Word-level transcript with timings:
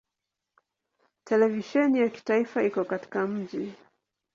Televisheni 1.25 1.99
ya 1.99 2.09
kitaifa 2.09 2.63
iko 2.63 2.85
katika 2.85 3.27
mji. 3.27 3.73